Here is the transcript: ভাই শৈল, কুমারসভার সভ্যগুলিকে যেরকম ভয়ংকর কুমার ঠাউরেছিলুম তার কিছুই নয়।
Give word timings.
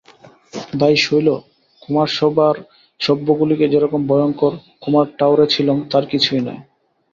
ভাই 0.73 0.95
শৈল, 0.97 1.27
কুমারসভার 1.81 2.55
সভ্যগুলিকে 2.99 3.65
যেরকম 3.67 4.01
ভয়ংকর 4.07 4.53
কুমার 4.81 5.05
ঠাউরেছিলুম 5.17 5.77
তার 5.91 6.03
কিছুই 6.11 6.41
নয়। 6.41 6.61